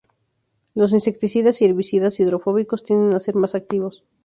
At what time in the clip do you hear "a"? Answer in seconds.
3.15-3.19